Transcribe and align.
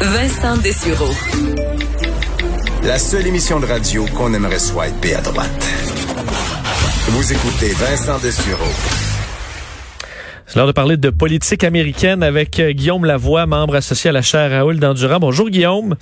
Vincent 0.00 0.58
Dessureau. 0.58 1.10
La 2.84 2.98
seule 2.98 3.26
émission 3.26 3.58
de 3.60 3.66
radio 3.66 4.04
qu'on 4.14 4.32
aimerait 4.34 4.58
swiper 4.58 5.14
à 5.14 5.22
droite. 5.22 5.66
Vous 7.08 7.32
écoutez 7.32 7.72
Vincent 7.72 8.18
Dessureau. 8.18 8.70
C'est 10.46 10.56
l'heure 10.56 10.66
de 10.66 10.72
parler 10.72 10.98
de 10.98 11.08
politique 11.08 11.64
américaine 11.64 12.22
avec 12.22 12.60
euh, 12.60 12.72
Guillaume 12.72 13.06
Lavoie, 13.06 13.46
membre 13.46 13.76
associé 13.76 14.10
à 14.10 14.12
la 14.12 14.20
chaire 14.20 14.50
Raoul 14.50 14.78
d'Endurant. 14.78 15.18
Bonjour 15.18 15.48
Guillaume. 15.48 15.96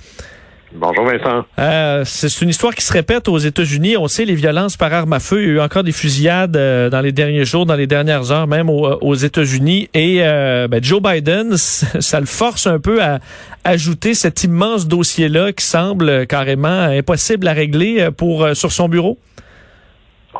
Bonjour 0.77 1.05
Vincent. 1.05 1.45
Euh, 1.57 2.03
c'est 2.05 2.41
une 2.41 2.49
histoire 2.49 2.75
qui 2.75 2.83
se 2.83 2.91
répète 2.91 3.29
aux 3.29 3.37
États-Unis. 3.37 3.95
On 3.95 4.07
sait 4.07 4.25
les 4.25 4.35
violences 4.35 4.75
par 4.75 4.93
arme 4.93 5.13
à 5.13 5.19
feu. 5.19 5.41
Il 5.41 5.47
y 5.47 5.51
a 5.51 5.53
eu 5.53 5.59
encore 5.61 5.83
des 5.83 5.93
fusillades 5.93 6.57
euh, 6.57 6.89
dans 6.89 6.99
les 6.99 7.13
derniers 7.13 7.45
jours, 7.45 7.65
dans 7.65 7.75
les 7.75 7.87
dernières 7.87 8.31
heures, 8.31 8.47
même 8.47 8.69
aux, 8.69 9.13
États-Unis. 9.13 9.89
Et 9.93 10.19
euh, 10.21 10.67
ben, 10.67 10.83
Joe 10.83 11.01
Biden, 11.01 11.55
ça 11.57 12.19
le 12.19 12.25
force 12.25 12.67
un 12.67 12.79
peu 12.79 13.01
à 13.01 13.19
ajouter 13.63 14.13
cet 14.13 14.43
immense 14.43 14.87
dossier-là 14.87 15.53
qui 15.53 15.65
semble 15.65 16.27
carrément 16.27 16.81
impossible 16.81 17.47
à 17.47 17.53
régler 17.53 18.09
pour 18.15 18.47
sur 18.53 18.71
son 18.71 18.89
bureau. 18.89 19.17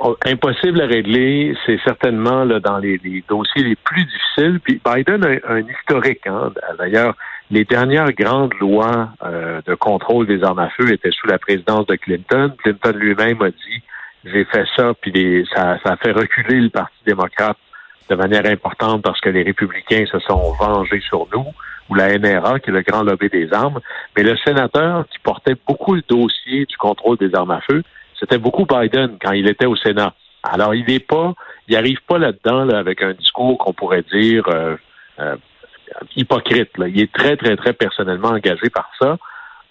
Oh, 0.01 0.17
impossible 0.25 0.81
à 0.81 0.87
régler, 0.87 1.55
c'est 1.65 1.79
certainement 1.85 2.43
là, 2.43 2.59
dans 2.59 2.79
les, 2.79 2.99
dossiers 3.29 3.63
les 3.63 3.77
plus 3.77 4.03
difficiles. 4.03 4.59
Puis 4.61 4.81
Biden 4.85 5.23
a 5.23 5.53
un, 5.53 5.61
historique, 5.61 6.27
hein, 6.27 6.51
d'ailleurs 6.77 7.15
les 7.51 7.65
dernières 7.65 8.11
grandes 8.11 8.53
lois 8.59 9.09
euh, 9.23 9.61
de 9.65 9.75
contrôle 9.75 10.25
des 10.27 10.43
armes 10.43 10.59
à 10.59 10.69
feu 10.69 10.91
étaient 10.91 11.11
sous 11.11 11.27
la 11.27 11.37
présidence 11.37 11.85
de 11.87 11.95
Clinton. 11.95 12.53
Clinton 12.63 12.93
lui-même 12.95 13.41
a 13.41 13.49
dit 13.49 13.81
j'ai 14.25 14.45
fait 14.45 14.65
ça, 14.75 14.93
puis 14.99 15.47
ça, 15.53 15.77
ça 15.85 15.93
a 15.93 15.97
fait 15.97 16.11
reculer 16.11 16.59
le 16.59 16.69
Parti 16.69 16.95
démocrate 17.05 17.57
de 18.09 18.15
manière 18.15 18.45
importante 18.45 19.03
parce 19.03 19.19
que 19.21 19.29
les 19.29 19.43
républicains 19.43 20.05
se 20.11 20.19
sont 20.19 20.53
vengés 20.59 21.01
sur 21.01 21.27
nous, 21.33 21.45
ou 21.89 21.95
la 21.95 22.17
NRA, 22.17 22.59
qui 22.59 22.69
est 22.69 22.73
le 22.73 22.81
grand 22.81 23.03
lobby 23.03 23.29
des 23.29 23.51
armes. 23.53 23.79
Mais 24.15 24.23
le 24.23 24.35
sénateur 24.37 25.05
qui 25.09 25.19
portait 25.19 25.55
beaucoup 25.67 25.95
le 25.95 26.03
dossier 26.07 26.65
du 26.65 26.77
contrôle 26.77 27.17
des 27.17 27.33
armes 27.35 27.51
à 27.51 27.61
feu, 27.61 27.83
c'était 28.19 28.37
beaucoup 28.37 28.65
Biden 28.65 29.17
quand 29.21 29.33
il 29.33 29.47
était 29.47 29.65
au 29.65 29.75
Sénat. 29.75 30.13
Alors, 30.43 30.73
il 30.73 30.85
n'est 30.85 30.99
pas, 30.99 31.33
il 31.67 31.75
arrive 31.75 31.99
pas 32.07 32.17
là-dedans 32.17 32.65
là, 32.65 32.77
avec 32.77 33.01
un 33.01 33.13
discours 33.13 33.57
qu'on 33.57 33.73
pourrait 33.73 34.03
dire 34.11 34.47
euh, 34.53 34.75
euh, 35.19 35.35
hypocrite. 36.15 36.71
Il 36.77 37.01
est 37.01 37.11
très, 37.11 37.37
très, 37.37 37.55
très 37.55 37.73
personnellement 37.73 38.29
engagé 38.29 38.69
par 38.69 38.89
ça. 38.99 39.17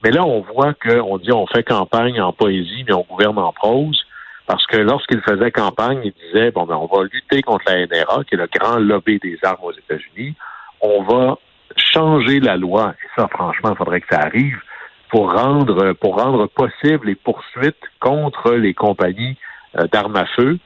Mais 0.02 0.10
là, 0.10 0.24
on 0.24 0.40
voit 0.40 0.74
qu'on 0.74 1.18
dit 1.18 1.32
on 1.32 1.46
fait 1.46 1.62
campagne 1.62 2.20
en 2.20 2.32
poésie, 2.32 2.84
mais 2.86 2.94
on 2.94 3.06
gouverne 3.08 3.38
en 3.38 3.52
prose. 3.52 4.04
Parce 4.46 4.66
que 4.66 4.76
lorsqu'il 4.76 5.20
faisait 5.22 5.50
campagne, 5.50 6.00
il 6.04 6.12
disait 6.12 6.50
bon 6.50 6.66
ben 6.66 6.76
on 6.76 6.86
va 6.86 7.04
lutter 7.04 7.40
contre 7.42 7.64
la 7.66 7.86
NRA, 7.86 8.24
qui 8.24 8.34
est 8.34 8.38
le 8.38 8.48
grand 8.54 8.76
lobby 8.76 9.18
des 9.18 9.38
armes 9.42 9.62
aux 9.62 9.72
États-Unis. 9.72 10.34
On 10.82 11.02
va 11.02 11.38
changer 11.76 12.40
la 12.40 12.56
loi. 12.56 12.94
Et 13.02 13.08
ça, 13.16 13.28
franchement, 13.28 13.70
il 13.70 13.76
faudrait 13.76 14.00
que 14.02 14.14
ça 14.14 14.20
arrive 14.20 14.58
pour 15.10 15.32
rendre 15.32 15.92
pour 15.94 16.20
rendre 16.20 16.46
possible 16.48 17.06
les 17.06 17.14
poursuites 17.14 17.80
contre 18.00 18.52
les 18.52 18.74
compagnies 18.74 19.38
euh, 19.78 19.86
d'armes 19.92 20.16
à 20.16 20.26
feu, 20.26 20.58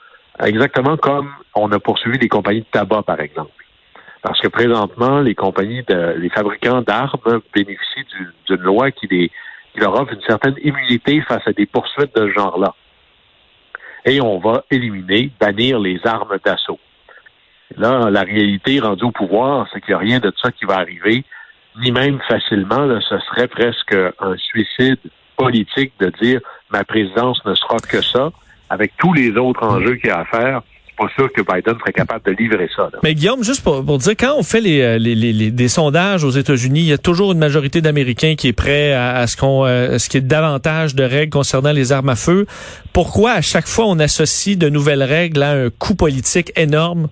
exactement 0.42 0.96
comme 0.96 1.30
on 1.54 1.70
a 1.70 1.78
poursuivi 1.78 2.18
les 2.18 2.28
compagnies 2.28 2.60
de 2.60 2.66
tabac, 2.72 3.02
par 3.02 3.20
exemple. 3.20 3.52
Parce 4.22 4.40
que 4.40 4.48
présentement, 4.48 5.20
les 5.20 5.34
compagnies, 5.34 5.82
de, 5.88 6.14
les 6.18 6.28
fabricants 6.28 6.82
d'armes 6.82 7.40
bénéficient 7.54 8.06
d'une 8.48 8.60
loi 8.60 8.90
qui, 8.90 9.06
les, 9.06 9.30
qui 9.72 9.80
leur 9.80 9.94
offre 9.94 10.12
une 10.12 10.22
certaine 10.22 10.56
immunité 10.62 11.20
face 11.22 11.46
à 11.46 11.52
des 11.52 11.66
poursuites 11.66 12.14
de 12.16 12.28
ce 12.28 12.34
genre-là. 12.34 12.74
Et 14.04 14.20
on 14.20 14.38
va 14.38 14.64
éliminer, 14.70 15.30
bannir 15.40 15.78
les 15.78 16.00
armes 16.04 16.38
d'assaut. 16.44 16.80
Là, 17.76 18.10
la 18.10 18.22
réalité 18.22 18.80
rendue 18.80 19.04
au 19.04 19.10
pouvoir, 19.10 19.68
c'est 19.72 19.80
qu'il 19.80 19.90
n'y 19.90 19.94
a 19.94 19.98
rien 19.98 20.18
de 20.20 20.32
ça 20.42 20.50
qui 20.50 20.64
va 20.64 20.78
arriver, 20.78 21.24
ni 21.80 21.92
même 21.92 22.18
facilement. 22.26 22.86
Là, 22.86 23.00
ce 23.00 23.18
serait 23.18 23.48
presque 23.48 23.94
un 23.94 24.36
suicide 24.36 24.98
politique 25.36 25.92
de 26.00 26.10
dire 26.20 26.40
ma 26.70 26.84
présidence 26.84 27.44
ne 27.44 27.54
sera 27.54 27.76
que 27.78 28.00
ça, 28.00 28.30
avec 28.70 28.96
tous 28.96 29.12
les 29.12 29.36
autres 29.36 29.62
enjeux 29.62 29.96
qu'il 29.96 30.08
y 30.08 30.12
a 30.12 30.20
à 30.20 30.24
faire 30.24 30.62
pas 30.98 31.08
sûr 31.14 31.32
que 31.32 31.40
Biden 31.42 31.78
serait 31.78 31.92
capable 31.92 32.24
de 32.24 32.32
livrer 32.32 32.68
ça. 32.74 32.90
Mais 33.02 33.14
Guillaume, 33.14 33.42
juste 33.42 33.62
pour, 33.62 33.82
dire, 33.98 34.14
quand 34.18 34.34
on 34.36 34.42
fait 34.42 34.60
les, 34.60 34.98
les, 34.98 35.50
des 35.50 35.68
sondages 35.68 36.24
aux 36.24 36.30
États-Unis, 36.30 36.80
il 36.80 36.88
y 36.88 36.92
a 36.92 36.98
toujours 36.98 37.32
une 37.32 37.38
majorité 37.38 37.80
d'Américains 37.80 38.34
qui 38.36 38.48
est 38.48 38.52
prêt 38.52 38.92
à, 38.92 39.26
ce 39.26 39.36
qu'on, 39.36 39.64
euh, 39.64 39.98
ce 39.98 40.08
qui 40.08 40.16
est 40.16 40.26
davantage 40.26 40.94
de 40.94 41.04
règles 41.04 41.32
concernant 41.32 41.72
les 41.72 41.92
armes 41.92 42.08
à 42.08 42.16
feu. 42.16 42.46
Pourquoi 42.92 43.32
à 43.32 43.40
chaque 43.40 43.68
fois 43.68 43.86
on 43.86 43.98
associe 43.98 44.58
de 44.58 44.68
nouvelles 44.68 45.02
règles 45.02 45.42
à 45.42 45.52
un 45.52 45.70
coût 45.70 45.94
politique 45.94 46.52
énorme? 46.56 47.08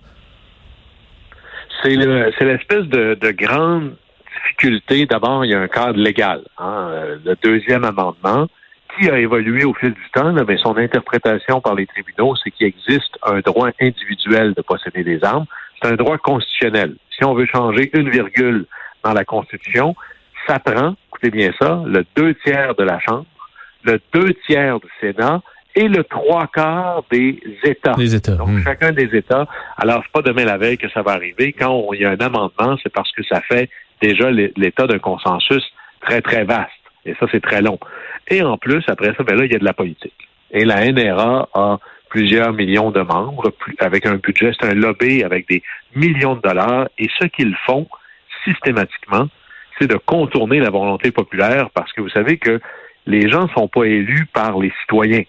C'est 1.83 1.95
l'espèce 1.95 2.85
de, 2.87 3.15
de 3.15 3.31
grande 3.31 3.93
difficulté. 4.35 5.07
D'abord, 5.07 5.45
il 5.45 5.53
y 5.53 5.55
a 5.55 5.61
un 5.61 5.69
cadre 5.69 5.99
légal. 5.99 6.41
Hein, 6.59 6.89
euh, 6.91 7.17
le 7.25 7.37
deuxième 7.43 7.85
amendement 7.85 8.49
qui 8.97 9.11
a 9.11 9.19
évolué 9.19 9.65
au 9.65 9.75
fil 9.75 9.93
du 9.93 10.11
temps, 10.13 10.33
mais 10.33 10.57
son 10.59 10.77
interprétation 10.77 11.61
par 11.61 11.75
les 11.75 11.87
tribunaux, 11.87 12.35
c'est 12.43 12.51
qu'il 12.51 12.67
existe 12.67 13.19
un 13.23 13.41
droit 13.41 13.69
individuel 13.81 14.55
de 14.55 14.63
posséder 14.63 15.05
des 15.05 15.23
armes. 15.25 15.47
C'est 15.81 15.89
un 15.91 15.97
droit 15.97 16.19
constitutionnel. 16.19 16.97
Si 17.17 17.25
on 17.25 17.35
veut 17.35 17.47
changer 17.47 17.91
une 17.95 18.11
virgule 18.11 18.67
dans 19.05 19.13
la 19.13 19.25
Constitution, 19.25 19.95
ça 20.47 20.59
prend, 20.59 20.95
écoutez 21.09 21.31
bien 21.31 21.53
ça, 21.61 21.83
le 21.87 22.05
deux 22.17 22.35
tiers 22.45 22.75
de 22.75 22.85
la 22.85 22.99
Chambre, 23.01 23.27
le 23.85 24.01
deux 24.13 24.35
tiers 24.47 24.79
du 24.81 24.89
Sénat 25.01 25.43
et 25.75 25.89
le 25.89 26.03
trois 26.05 26.47
quarts 26.47 27.05
des 27.11 27.39
États. 27.63 27.95
États. 27.99 28.33
Donc, 28.33 28.49
hmm. 28.49 28.63
chacun 28.65 28.93
des 28.93 29.15
États. 29.15 29.47
Alors, 29.77 30.03
c'est 30.05 30.13
pas 30.13 30.23
demain 30.23 30.45
la 30.45 30.57
veille 30.57 30.79
que 30.79 30.89
ça 30.91 31.03
va 31.03 31.13
arriver. 31.13 31.53
Quand 31.53 31.93
il 31.93 32.01
y 32.01 32.05
a 32.05 32.11
un 32.11 32.21
amendement, 32.21 32.77
c'est 32.83 32.93
parce 32.93 33.13
que 33.13 33.23
ça 33.25 33.43
fait 33.43 33.69
déjà 34.01 34.31
l'état 34.31 34.87
d'un 34.87 34.99
consensus 34.99 35.63
très, 36.01 36.21
très 36.23 36.45
vaste. 36.45 36.71
Et 37.07 37.15
ça, 37.19 37.27
c'est 37.31 37.43
très 37.43 37.63
long. 37.63 37.79
Et 38.29 38.43
en 38.43 38.59
plus, 38.59 38.85
après 38.89 39.15
ça, 39.17 39.23
ben 39.23 39.37
là, 39.37 39.45
il 39.45 39.53
y 39.53 39.57
a 39.57 39.59
de 39.59 39.65
la 39.65 39.73
politique. 39.73 40.29
Et 40.51 40.65
la 40.65 40.85
NRA 40.91 41.49
a 41.55 41.79
plusieurs 42.09 42.53
millions 42.53 42.91
de 42.91 43.01
membres, 43.01 43.53
avec 43.79 44.07
un 44.07 44.17
budget, 44.17 44.53
c'est 44.59 44.69
un 44.69 44.75
lobby 44.75 45.23
avec 45.23 45.49
des 45.49 45.63
millions 45.95 46.37
de 46.37 46.41
dollars. 46.41 46.89
Et 46.99 47.09
ce 47.21 47.27
qu'ils 47.27 47.57
font 47.67 47.87
systématiquement, 48.45 49.29
c'est 49.79 49.87
de 49.87 49.97
contourner 49.97 50.61
la 50.61 50.71
volonté 50.71 51.11
populaire 51.11 51.71
parce 51.71 51.93
que 51.93 52.01
vous 52.01 52.09
savez 52.09 52.39
que 52.39 52.61
les 53.07 53.29
gens 53.29 53.45
ne 53.45 53.49
sont 53.49 53.69
pas 53.69 53.85
élus 53.85 54.27
par 54.33 54.59
les 54.59 54.73
citoyens. 54.81 55.23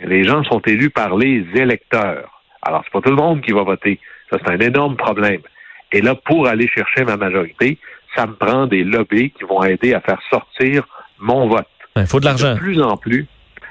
Les 0.00 0.24
gens 0.24 0.44
sont 0.44 0.60
élus 0.60 0.90
par 0.90 1.16
les 1.16 1.44
électeurs. 1.54 2.42
Alors, 2.62 2.82
c'est 2.84 2.92
pas 2.92 3.00
tout 3.00 3.10
le 3.10 3.16
monde 3.16 3.40
qui 3.40 3.52
va 3.52 3.62
voter. 3.62 3.98
Ça, 4.30 4.38
c'est 4.44 4.50
un 4.50 4.58
énorme 4.58 4.96
problème. 4.96 5.40
Et 5.92 6.00
là, 6.00 6.14
pour 6.14 6.46
aller 6.46 6.68
chercher 6.68 7.04
ma 7.04 7.16
majorité, 7.16 7.78
ça 8.14 8.26
me 8.26 8.34
prend 8.34 8.66
des 8.66 8.84
lobbies 8.84 9.30
qui 9.30 9.44
vont 9.44 9.62
aider 9.62 9.94
à 9.94 10.00
faire 10.00 10.20
sortir 10.30 10.86
mon 11.18 11.48
vote. 11.48 11.66
Il 11.96 12.06
faut 12.06 12.20
de 12.20 12.26
l'argent. 12.26 12.54
De 12.54 12.58
plus 12.58 12.80
en 12.80 12.96
plus. 12.96 13.26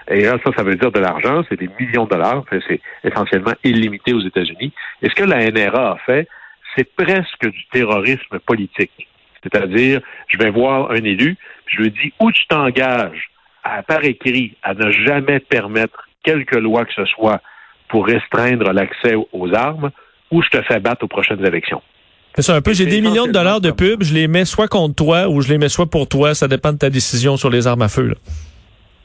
Et 0.08 0.22
là, 0.22 0.38
ça, 0.44 0.52
ça 0.56 0.64
veut 0.64 0.76
dire 0.76 0.92
de 0.92 1.00
l'argent, 1.00 1.44
c'est 1.50 1.60
des 1.60 1.70
millions 1.80 2.06
de 2.06 2.12
dollars, 2.12 2.44
c'est 2.50 2.80
essentiellement 3.04 3.54
illimité 3.64 4.14
aux 4.14 4.22
États-Unis. 4.22 4.72
Et 5.02 5.10
ce 5.10 5.16
que 5.16 5.24
la 5.24 5.50
NRA 5.50 5.94
a 5.94 5.98
fait, 6.06 6.28
c'est 6.76 6.96
presque 6.96 7.50
du 7.50 7.66
terrorisme 7.72 8.40
politique. 8.46 9.08
C'est-à-dire, 9.42 10.02
je 10.28 10.38
vais 10.38 10.50
voir 10.50 10.92
un 10.92 11.04
élu, 11.04 11.38
je 11.68 11.78
lui 11.78 11.92
dis 11.92 12.14
où 12.20 12.32
tu 12.32 12.46
t'engages 12.48 13.30
à 13.64 13.82
par 13.82 14.04
écrit 14.04 14.56
à 14.62 14.74
ne 14.74 14.92
jamais 14.92 15.40
permettre 15.40 16.08
quelque 16.24 16.56
loi 16.56 16.86
que 16.86 16.94
ce 16.94 17.06
soit 17.06 17.42
pour 17.88 18.06
restreindre 18.06 18.72
l'accès 18.74 19.16
aux 19.32 19.54
armes, 19.54 19.92
ou 20.32 20.42
je 20.42 20.50
te 20.50 20.62
fais 20.64 20.80
battre 20.80 21.04
aux 21.06 21.08
prochaines 21.08 21.44
élections? 21.46 21.82
C'est 22.36 22.42
ça 22.42 22.56
un 22.56 22.62
peu. 22.62 22.74
J'ai 22.74 22.86
des 22.86 23.00
millions 23.00 23.28
de 23.28 23.32
dollars 23.32 23.62
de 23.62 23.72
pub, 23.72 24.04
je 24.04 24.14
les 24.14 24.28
mets 24.28 24.44
soit 24.44 24.68
contre 24.68 24.96
toi 24.96 25.30
ou 25.30 25.42
je 25.42 25.50
les 25.50 25.58
mets 25.58 25.70
soit 25.70 25.86
pour 25.86 26.10
toi. 26.10 26.36
Ça 26.36 26.50
dépend 26.50 26.74
de 26.74 26.78
ta 26.78 26.90
décision 26.90 27.38
sur 27.38 27.50
les 27.50 27.66
armes 27.66 27.82
à 27.82 27.88
feu. 27.88 28.14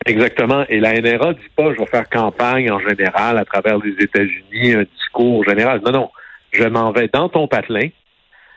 Exactement. 0.05 0.65
Et 0.69 0.81
la 0.81 1.01
NRA 1.01 1.35
dit 1.35 1.41
pas 1.55 1.73
je 1.73 1.79
vais 1.79 1.87
faire 1.87 2.09
campagne 2.09 2.71
en 2.73 2.81
général 2.81 3.39
à 3.39 3.45
travers 3.45 3.79
les 3.79 3.93
États-Unis, 4.03 4.75
un 4.75 4.85
discours 4.99 5.45
général. 5.45 5.81
Non, 5.85 5.93
non. 5.93 6.11
Je 6.53 6.65
m'en 6.65 6.91
vais 6.91 7.09
dans 7.13 7.29
ton 7.29 7.47
patelin. 7.47 7.89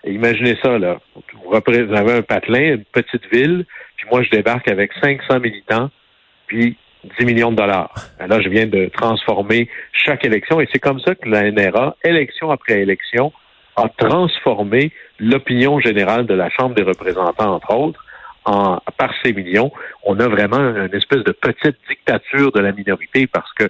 imaginez 0.05 0.57
ça, 0.63 0.79
là. 0.79 0.99
Vous 1.45 1.53
avez 1.53 2.13
un 2.13 2.21
patelin, 2.23 2.75
une 2.75 2.85
petite 2.85 3.31
ville, 3.31 3.65
puis 3.97 4.07
moi, 4.09 4.23
je 4.23 4.31
débarque 4.31 4.67
avec 4.67 4.91
500 5.01 5.39
militants, 5.39 5.91
puis 6.47 6.75
10 7.19 7.25
millions 7.25 7.51
de 7.51 7.57
dollars. 7.57 7.93
Là, 8.19 8.41
je 8.41 8.49
viens 8.49 8.65
de 8.65 8.89
transformer 8.93 9.69
chaque 9.91 10.25
élection, 10.25 10.59
et 10.59 10.67
c'est 10.71 10.79
comme 10.79 10.99
ça 11.01 11.13
que 11.13 11.29
la 11.29 11.51
NRA, 11.51 11.95
élection 12.03 12.49
après 12.49 12.81
élection, 12.81 13.31
a 13.75 13.89
transformé 13.89 14.91
l'opinion 15.19 15.79
générale 15.79 16.25
de 16.25 16.33
la 16.33 16.49
Chambre 16.49 16.75
des 16.75 16.83
représentants, 16.83 17.55
entre 17.55 17.73
autres, 17.75 18.05
en, 18.45 18.79
par 18.97 19.13
ces 19.23 19.33
millions. 19.33 19.71
On 20.03 20.19
a 20.19 20.27
vraiment 20.27 20.57
une 20.59 20.93
espèce 20.93 21.23
de 21.23 21.31
petite 21.31 21.77
dictature 21.89 22.51
de 22.51 22.59
la 22.59 22.71
minorité 22.71 23.27
parce 23.27 23.51
que 23.53 23.69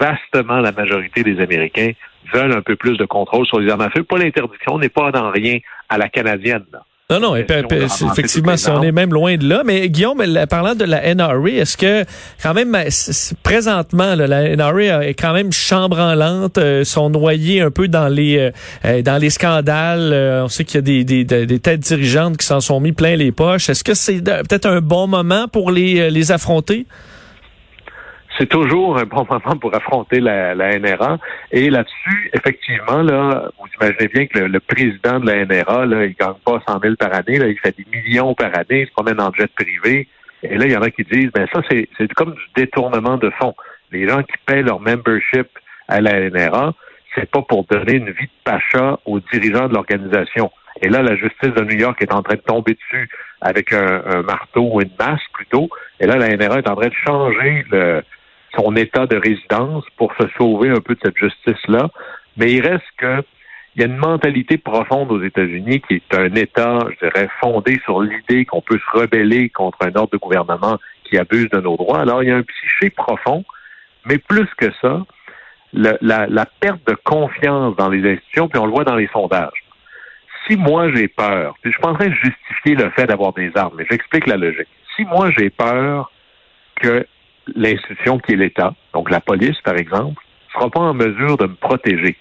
vastement 0.00 0.58
la 0.58 0.72
majorité 0.72 1.22
des 1.22 1.40
Américains 1.40 1.92
veulent 2.32 2.56
un 2.56 2.62
peu 2.62 2.76
plus 2.76 2.96
de 2.96 3.04
contrôle 3.04 3.46
sur 3.46 3.60
les 3.60 3.70
armes 3.70 3.82
à 3.82 3.90
feu. 3.90 4.02
Pas 4.02 4.18
l'interdiction, 4.18 4.74
on 4.74 4.78
n'est 4.78 4.88
pas 4.88 5.10
dans 5.12 5.30
rien 5.30 5.58
à 5.88 5.98
la 5.98 6.08
canadienne. 6.08 6.66
Non, 7.08 7.20
non, 7.20 7.36
effectivement, 7.36 8.56
si 8.56 8.68
on 8.68 8.82
est 8.82 8.90
même 8.90 9.14
loin 9.14 9.36
de 9.36 9.48
là. 9.48 9.62
Mais 9.64 9.88
Guillaume, 9.88 10.24
parlant 10.50 10.74
de 10.74 10.84
la 10.84 11.14
NRA, 11.14 11.50
est-ce 11.50 11.76
que 11.76 12.04
quand 12.42 12.52
même, 12.52 12.76
présentement, 13.44 14.16
la 14.16 14.56
NRA 14.56 15.06
est 15.06 15.14
quand 15.14 15.32
même 15.32 15.52
chambranlante, 15.52 16.58
euh, 16.58 16.82
sont 16.82 17.08
noyés 17.08 17.60
un 17.60 17.70
peu 17.70 17.86
dans 17.86 18.08
les 18.08 18.38
euh, 18.38 18.50
euh, 18.84 19.02
dans 19.02 19.18
les 19.18 19.30
scandales. 19.30 20.12
on 20.42 20.48
sait 20.48 20.64
qu'il 20.64 20.78
y 20.78 20.78
a 20.78 21.04
des, 21.04 21.04
des, 21.24 21.46
des, 21.46 21.58
têtes 21.60 21.78
dirigeantes 21.78 22.38
qui 22.38 22.46
s'en 22.46 22.60
sont 22.60 22.80
mis 22.80 22.90
plein 22.90 23.14
les 23.14 23.30
poches. 23.30 23.70
Est-ce 23.70 23.84
que 23.84 23.94
c'est 23.94 24.20
peut-être 24.20 24.66
un 24.66 24.80
bon 24.80 25.06
moment 25.06 25.46
pour 25.46 25.70
les, 25.70 26.10
les 26.10 26.32
affronter? 26.32 26.86
C'est 28.38 28.48
toujours 28.48 28.98
un 28.98 29.04
bon 29.04 29.26
moment 29.30 29.56
pour 29.60 29.74
affronter 29.74 30.20
la, 30.20 30.54
la 30.54 30.78
NRA. 30.78 31.18
Et 31.52 31.70
là-dessus, 31.70 32.30
effectivement, 32.34 33.02
là, 33.02 33.50
vous 33.58 33.68
imaginez 33.80 34.08
bien 34.08 34.26
que 34.26 34.38
le, 34.38 34.60
président 34.60 35.20
de 35.20 35.26
la 35.26 35.44
NRA, 35.44 35.86
là, 35.86 36.04
il 36.04 36.14
gagne 36.14 36.34
pas 36.44 36.62
100 36.66 36.80
000 36.80 36.94
par 36.96 37.14
année, 37.14 37.38
là, 37.38 37.46
il 37.48 37.58
fait 37.58 37.76
des 37.76 37.86
millions 37.92 38.34
par 38.34 38.56
année, 38.56 38.82
il 38.82 38.86
se 38.86 38.92
promène 38.92 39.20
en 39.20 39.32
jet 39.32 39.50
privé. 39.54 40.08
Et 40.42 40.56
là, 40.56 40.66
il 40.66 40.72
y 40.72 40.76
en 40.76 40.82
a 40.82 40.90
qui 40.90 41.04
disent, 41.04 41.30
ben 41.32 41.46
ça, 41.52 41.60
c'est, 41.70 41.88
c'est 41.96 42.12
comme 42.14 42.34
du 42.34 42.46
détournement 42.56 43.16
de 43.16 43.30
fonds. 43.38 43.54
Les 43.90 44.08
gens 44.08 44.22
qui 44.22 44.34
paient 44.46 44.62
leur 44.62 44.80
membership 44.80 45.48
à 45.88 46.00
la 46.00 46.28
NRA, 46.30 46.74
c'est 47.14 47.30
pas 47.30 47.42
pour 47.42 47.64
donner 47.64 47.94
une 47.94 48.10
vie 48.10 48.26
de 48.26 48.42
pacha 48.44 48.98
aux 49.06 49.20
dirigeants 49.32 49.68
de 49.68 49.74
l'organisation. 49.74 50.50
Et 50.82 50.88
là, 50.90 51.02
la 51.02 51.16
justice 51.16 51.54
de 51.54 51.62
New 51.62 51.78
York 51.78 51.96
est 52.02 52.12
en 52.12 52.22
train 52.22 52.34
de 52.34 52.40
tomber 52.40 52.74
dessus 52.74 53.08
avec 53.40 53.72
un, 53.72 54.02
un 54.04 54.22
marteau 54.22 54.68
ou 54.74 54.82
une 54.82 54.90
masse 54.98 55.22
plutôt. 55.32 55.70
Et 56.00 56.06
là, 56.06 56.16
la 56.16 56.36
NRA 56.36 56.58
est 56.58 56.68
en 56.68 56.76
train 56.76 56.88
de 56.88 56.94
changer 57.06 57.64
le, 57.70 58.02
son 58.56 58.74
état 58.76 59.06
de 59.06 59.16
résidence 59.16 59.84
pour 59.96 60.12
se 60.20 60.26
sauver 60.36 60.70
un 60.70 60.80
peu 60.80 60.94
de 60.94 61.00
cette 61.04 61.16
justice-là. 61.16 61.90
Mais 62.36 62.52
il 62.52 62.66
reste 62.66 62.84
que 62.96 63.22
il 63.76 63.82
y 63.82 63.84
a 63.84 63.88
une 63.88 63.98
mentalité 63.98 64.56
profonde 64.56 65.12
aux 65.12 65.22
États-Unis 65.22 65.82
qui 65.82 65.96
est 65.96 66.14
un 66.14 66.34
État, 66.34 66.78
je 66.92 67.06
dirais, 67.06 67.28
fondé 67.40 67.78
sur 67.84 68.00
l'idée 68.00 68.46
qu'on 68.46 68.62
peut 68.62 68.78
se 68.78 68.98
rebeller 68.98 69.50
contre 69.50 69.76
un 69.82 69.94
ordre 69.96 70.12
de 70.12 70.16
gouvernement 70.16 70.78
qui 71.04 71.18
abuse 71.18 71.50
de 71.50 71.60
nos 71.60 71.76
droits. 71.76 72.00
Alors, 72.00 72.22
il 72.22 72.30
y 72.30 72.32
a 72.32 72.36
un 72.36 72.42
psyché 72.42 72.88
profond, 72.88 73.44
mais 74.06 74.16
plus 74.16 74.48
que 74.56 74.72
ça, 74.80 75.04
la, 75.74 76.46
perte 76.58 76.86
de 76.86 76.94
confiance 77.04 77.76
dans 77.76 77.90
les 77.90 78.10
institutions, 78.10 78.48
puis 78.48 78.58
on 78.58 78.64
le 78.64 78.72
voit 78.72 78.84
dans 78.84 78.96
les 78.96 79.08
sondages. 79.08 79.64
Si 80.46 80.56
moi 80.56 80.90
j'ai 80.94 81.08
peur, 81.08 81.54
puis 81.60 81.70
je 81.72 82.08
de 82.08 82.14
justifier 82.14 82.76
le 82.76 82.88
fait 82.90 83.06
d'avoir 83.06 83.34
des 83.34 83.50
armes, 83.56 83.74
mais 83.76 83.84
j'explique 83.90 84.26
la 84.26 84.38
logique. 84.38 84.68
Si 84.94 85.04
moi 85.04 85.30
j'ai 85.36 85.50
peur 85.50 86.10
que 86.76 87.06
l'institution 87.54 88.18
qui 88.18 88.32
est 88.32 88.36
l'État, 88.36 88.74
donc 88.92 89.10
la 89.10 89.20
police, 89.20 89.60
par 89.62 89.76
exemple, 89.76 90.22
sera 90.52 90.70
pas 90.70 90.80
en 90.80 90.94
mesure 90.94 91.36
de 91.36 91.46
me 91.46 91.54
protéger. 91.54 92.16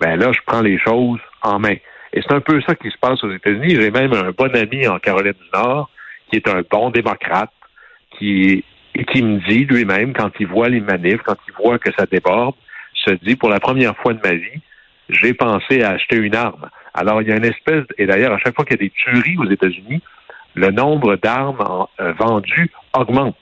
Ben 0.00 0.16
là, 0.16 0.32
je 0.32 0.40
prends 0.46 0.62
les 0.62 0.78
choses 0.78 1.20
en 1.42 1.58
main. 1.58 1.76
Et 2.12 2.20
c'est 2.22 2.32
un 2.32 2.40
peu 2.40 2.60
ça 2.62 2.74
qui 2.74 2.90
se 2.90 2.98
passe 2.98 3.22
aux 3.24 3.32
États-Unis. 3.32 3.76
J'ai 3.76 3.90
même 3.90 4.12
un 4.12 4.30
bon 4.30 4.54
ami 4.54 4.86
en 4.86 4.98
Caroline 4.98 5.32
du 5.32 5.48
Nord 5.54 5.90
qui 6.30 6.36
est 6.36 6.48
un 6.48 6.62
bon 6.68 6.90
démocrate 6.90 7.52
qui, 8.18 8.64
qui 9.12 9.22
me 9.22 9.38
dit 9.48 9.64
lui-même, 9.64 10.12
quand 10.12 10.30
il 10.40 10.46
voit 10.46 10.68
les 10.68 10.80
manifs, 10.80 11.22
quand 11.24 11.36
il 11.46 11.54
voit 11.54 11.78
que 11.78 11.90
ça 11.96 12.06
déborde, 12.06 12.54
se 12.94 13.12
dit, 13.14 13.36
pour 13.36 13.48
la 13.48 13.60
première 13.60 13.96
fois 13.96 14.14
de 14.14 14.20
ma 14.22 14.34
vie, 14.34 14.60
j'ai 15.08 15.34
pensé 15.34 15.82
à 15.82 15.90
acheter 15.90 16.16
une 16.16 16.34
arme. 16.34 16.68
Alors, 16.94 17.22
il 17.22 17.28
y 17.28 17.32
a 17.32 17.36
une 17.36 17.44
espèce, 17.44 17.84
et 17.98 18.06
d'ailleurs, 18.06 18.32
à 18.32 18.38
chaque 18.38 18.54
fois 18.54 18.64
qu'il 18.64 18.76
y 18.76 18.80
a 18.80 18.84
des 18.84 18.90
tueries 18.90 19.36
aux 19.38 19.50
États-Unis, 19.50 20.00
le 20.54 20.70
nombre 20.70 21.16
d'armes 21.16 21.86
euh, 22.00 22.12
vendues 22.12 22.70
augmente. 22.94 23.36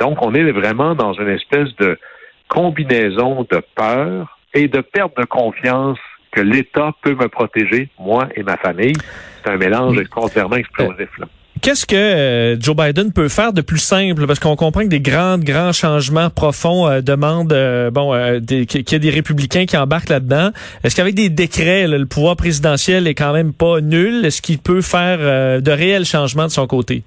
Donc, 0.00 0.18
on 0.22 0.34
est 0.34 0.50
vraiment 0.50 0.94
dans 0.94 1.12
une 1.12 1.28
espèce 1.28 1.74
de 1.78 1.98
combinaison 2.48 3.46
de 3.50 3.62
peur 3.74 4.38
et 4.54 4.66
de 4.66 4.80
perte 4.80 5.16
de 5.16 5.24
confiance 5.24 5.98
que 6.32 6.40
l'État 6.40 6.92
peut 7.02 7.14
me 7.14 7.28
protéger, 7.28 7.88
moi 7.98 8.28
et 8.34 8.42
ma 8.42 8.56
famille. 8.56 8.96
C'est 9.44 9.50
un 9.50 9.56
mélange 9.56 9.96
mm. 9.96 10.00
extraordinairement 10.00 10.56
explosif. 10.56 11.08
Là. 11.18 11.26
Qu'est-ce 11.62 11.84
que 11.84 11.94
euh, 11.94 12.58
Joe 12.58 12.74
Biden 12.74 13.12
peut 13.12 13.28
faire 13.28 13.52
de 13.52 13.60
plus 13.60 13.78
simple? 13.78 14.26
Parce 14.26 14.38
qu'on 14.38 14.56
comprend 14.56 14.80
que 14.82 14.86
des 14.88 15.00
grands 15.00 15.36
grands 15.36 15.72
changements 15.72 16.30
profonds 16.30 16.88
euh, 16.88 17.02
demandent 17.02 17.52
euh, 17.52 17.90
bon 17.90 18.12
qu'il 18.46 18.80
y 18.80 18.94
ait 18.94 18.98
des 18.98 19.10
républicains 19.10 19.66
qui 19.66 19.76
embarquent 19.76 20.08
là-dedans. 20.08 20.52
Est-ce 20.82 20.96
qu'avec 20.96 21.14
des 21.14 21.28
décrets 21.28 21.86
le 21.86 22.06
pouvoir 22.06 22.36
présidentiel 22.36 23.06
est 23.06 23.14
quand 23.14 23.34
même 23.34 23.52
pas 23.52 23.82
nul? 23.82 24.24
Est-ce 24.24 24.40
qu'il 24.40 24.58
peut 24.58 24.80
faire 24.80 25.18
de 25.60 25.70
réels 25.70 26.06
changements 26.06 26.46
de 26.46 26.50
son 26.50 26.66
côté? 26.66 27.02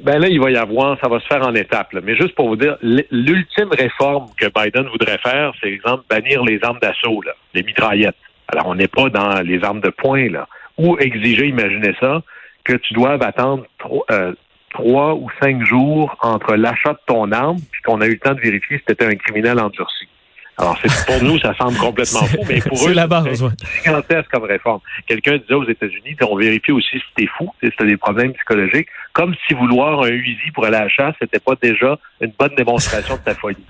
Ben 0.00 0.18
là, 0.18 0.28
il 0.28 0.40
va 0.40 0.50
y 0.50 0.56
avoir, 0.56 0.98
ça 1.00 1.08
va 1.08 1.20
se 1.20 1.26
faire 1.26 1.46
en 1.46 1.54
étapes. 1.54 1.94
Mais 2.02 2.16
juste 2.16 2.34
pour 2.34 2.48
vous 2.48 2.56
dire, 2.56 2.76
l'ultime 2.82 3.70
réforme 3.70 4.26
que 4.36 4.46
Biden 4.46 4.88
voudrait 4.88 5.18
faire, 5.18 5.52
c'est 5.60 5.68
exemple 5.68 6.04
bannir 6.08 6.42
les 6.44 6.58
armes 6.62 6.78
d'assaut, 6.80 7.22
les 7.54 7.62
mitraillettes. 7.62 8.16
Alors, 8.48 8.66
on 8.68 8.74
n'est 8.74 8.88
pas 8.88 9.08
dans 9.10 9.40
les 9.40 9.62
armes 9.62 9.80
de 9.80 9.90
poing, 9.90 10.30
là. 10.30 10.48
Ou 10.78 10.96
exiger, 10.98 11.46
imaginez 11.46 11.94
ça, 12.00 12.22
que 12.64 12.74
tu 12.74 12.94
doives 12.94 13.22
attendre 13.22 13.64
euh, 14.10 14.32
trois 14.70 15.14
ou 15.14 15.28
cinq 15.42 15.64
jours 15.64 16.16
entre 16.22 16.54
l'achat 16.54 16.92
de 16.92 17.00
ton 17.06 17.32
arme, 17.32 17.58
puis 17.72 17.82
qu'on 17.82 18.00
a 18.00 18.06
eu 18.06 18.12
le 18.12 18.18
temps 18.18 18.34
de 18.34 18.40
vérifier 18.40 18.78
si 18.78 18.96
tu 18.96 19.04
un 19.04 19.16
criminel 19.16 19.58
endurci. 19.58 20.07
Alors, 20.58 20.76
c'est 20.82 21.06
pour 21.06 21.22
nous, 21.22 21.38
ça 21.38 21.54
semble 21.54 21.78
complètement 21.78 22.24
fou, 22.24 22.38
mais 22.48 22.60
pour 22.60 22.76
eux, 22.78 22.88
c'est 22.88 22.94
la 22.94 23.06
base, 23.06 23.42
ouais. 23.42 23.50
gigantesque 23.84 24.28
comme 24.28 24.42
réforme. 24.42 24.80
Quelqu'un 25.06 25.36
disait 25.36 25.54
aux 25.54 25.68
États-Unis, 25.68 26.16
on 26.28 26.36
vérifie 26.36 26.72
aussi 26.72 26.98
si 26.98 27.14
t'es 27.14 27.26
fou, 27.26 27.48
si 27.62 27.70
t'as 27.78 27.84
des 27.84 27.96
problèmes 27.96 28.32
psychologiques, 28.32 28.88
comme 29.12 29.34
si 29.46 29.54
vouloir 29.54 30.02
un 30.02 30.08
Uzi 30.08 30.50
pour 30.52 30.64
aller 30.64 30.76
à 30.76 30.84
la 30.84 30.88
chasse, 30.88 31.14
c'était 31.20 31.38
pas 31.38 31.54
déjà 31.62 31.96
une 32.20 32.32
bonne 32.36 32.56
démonstration 32.56 33.16
de 33.16 33.20
ta 33.20 33.34
folie. 33.36 33.64